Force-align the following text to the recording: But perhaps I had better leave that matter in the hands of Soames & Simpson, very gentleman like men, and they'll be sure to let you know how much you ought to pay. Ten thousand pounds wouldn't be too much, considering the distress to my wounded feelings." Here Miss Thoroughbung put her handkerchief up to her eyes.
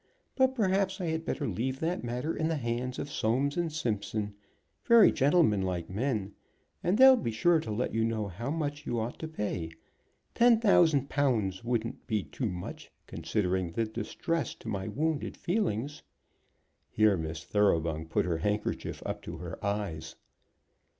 But 0.35 0.55
perhaps 0.55 0.99
I 0.99 1.05
had 1.09 1.25
better 1.25 1.47
leave 1.47 1.79
that 1.79 2.03
matter 2.03 2.35
in 2.35 2.47
the 2.47 2.55
hands 2.57 2.97
of 2.97 3.07
Soames 3.11 3.55
& 3.69 3.69
Simpson, 3.79 4.33
very 4.83 5.11
gentleman 5.11 5.61
like 5.61 5.91
men, 5.91 6.33
and 6.81 6.97
they'll 6.97 7.15
be 7.15 7.29
sure 7.29 7.59
to 7.59 7.69
let 7.69 7.93
you 7.93 8.03
know 8.03 8.27
how 8.27 8.49
much 8.49 8.87
you 8.87 8.99
ought 8.99 9.19
to 9.19 9.27
pay. 9.27 9.69
Ten 10.33 10.59
thousand 10.59 11.07
pounds 11.07 11.63
wouldn't 11.63 12.07
be 12.07 12.23
too 12.23 12.47
much, 12.49 12.91
considering 13.05 13.73
the 13.73 13.85
distress 13.85 14.55
to 14.55 14.67
my 14.67 14.87
wounded 14.87 15.37
feelings." 15.37 16.01
Here 16.89 17.15
Miss 17.15 17.43
Thoroughbung 17.45 18.07
put 18.07 18.25
her 18.25 18.39
handkerchief 18.39 19.03
up 19.05 19.21
to 19.21 19.37
her 19.37 19.63
eyes. 19.63 20.15